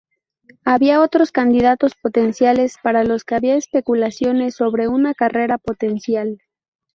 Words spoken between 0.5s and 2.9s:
Había otros candidatos potenciales